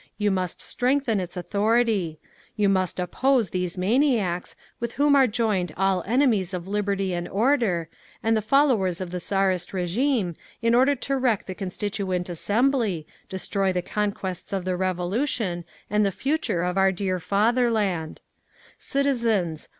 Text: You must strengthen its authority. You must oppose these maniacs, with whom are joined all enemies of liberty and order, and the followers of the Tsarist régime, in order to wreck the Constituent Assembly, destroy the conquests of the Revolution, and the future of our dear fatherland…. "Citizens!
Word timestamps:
You 0.17 0.31
must 0.31 0.63
strengthen 0.63 1.19
its 1.19 1.37
authority. 1.37 2.17
You 2.55 2.69
must 2.69 2.99
oppose 2.99 3.51
these 3.51 3.77
maniacs, 3.77 4.55
with 4.79 4.93
whom 4.93 5.15
are 5.15 5.27
joined 5.27 5.73
all 5.77 6.01
enemies 6.07 6.55
of 6.55 6.67
liberty 6.67 7.13
and 7.13 7.27
order, 7.27 7.87
and 8.23 8.35
the 8.35 8.41
followers 8.41 8.99
of 8.99 9.11
the 9.11 9.19
Tsarist 9.19 9.73
régime, 9.73 10.35
in 10.59 10.73
order 10.73 10.95
to 10.95 11.17
wreck 11.17 11.45
the 11.45 11.53
Constituent 11.53 12.29
Assembly, 12.29 13.05
destroy 13.29 13.71
the 13.71 13.83
conquests 13.83 14.51
of 14.51 14.65
the 14.65 14.75
Revolution, 14.75 15.65
and 15.87 16.03
the 16.03 16.11
future 16.11 16.63
of 16.63 16.79
our 16.79 16.91
dear 16.91 17.19
fatherland…. 17.19 18.21
"Citizens! 18.79 19.69